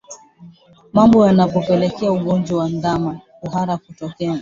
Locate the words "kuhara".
3.39-3.77